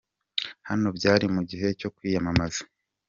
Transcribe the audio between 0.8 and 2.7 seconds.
byari mu gihe cyo kwiyamamaza.